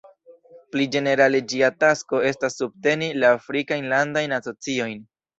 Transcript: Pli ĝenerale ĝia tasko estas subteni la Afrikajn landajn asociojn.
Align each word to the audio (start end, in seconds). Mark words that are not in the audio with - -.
Pli 0.75 0.85
ĝenerale 0.93 1.41
ĝia 1.51 1.67
tasko 1.83 2.21
estas 2.29 2.57
subteni 2.61 3.09
la 3.25 3.29
Afrikajn 3.41 3.85
landajn 3.93 4.33
asociojn. 4.39 4.97